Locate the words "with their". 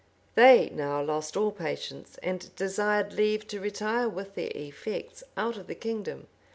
4.09-4.49